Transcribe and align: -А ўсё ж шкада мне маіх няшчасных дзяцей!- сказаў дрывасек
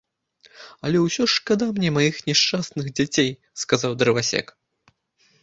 -А 0.87 0.89
ўсё 1.03 1.25
ж 1.25 1.27
шкада 1.37 1.67
мне 1.75 1.89
маіх 1.97 2.15
няшчасных 2.31 2.85
дзяцей!- 3.01 3.31
сказаў 3.67 3.91
дрывасек 4.01 4.47